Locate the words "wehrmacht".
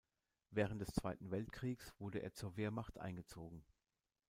2.57-2.97